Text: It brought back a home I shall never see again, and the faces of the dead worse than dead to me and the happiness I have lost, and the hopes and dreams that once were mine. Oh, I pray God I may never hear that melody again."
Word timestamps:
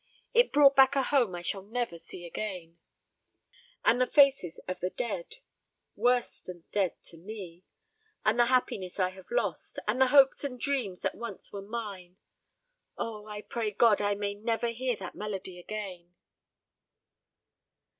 It 0.33 0.51
brought 0.51 0.75
back 0.75 0.95
a 0.95 1.03
home 1.03 1.35
I 1.35 1.43
shall 1.43 1.61
never 1.61 1.95
see 1.95 2.25
again, 2.25 2.79
and 3.85 4.01
the 4.01 4.07
faces 4.07 4.59
of 4.67 4.79
the 4.79 4.89
dead 4.89 5.35
worse 5.95 6.39
than 6.39 6.63
dead 6.71 6.99
to 7.03 7.17
me 7.17 7.65
and 8.25 8.39
the 8.39 8.47
happiness 8.47 8.99
I 8.99 9.11
have 9.11 9.29
lost, 9.29 9.77
and 9.87 10.01
the 10.01 10.07
hopes 10.07 10.43
and 10.43 10.59
dreams 10.59 11.01
that 11.01 11.13
once 11.13 11.51
were 11.53 11.61
mine. 11.61 12.17
Oh, 12.97 13.27
I 13.27 13.43
pray 13.43 13.69
God 13.69 14.01
I 14.01 14.15
may 14.15 14.33
never 14.33 14.69
hear 14.69 14.95
that 14.95 15.13
melody 15.13 15.59
again." 15.59 16.11